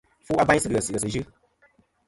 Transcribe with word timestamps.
Fu 0.25 0.33
abayn 0.41 0.61
sɨ̂ 0.63 0.69
ghès 0.73 0.87
ghèsɨ̀ 0.93 1.11
yɨ. 1.15 1.23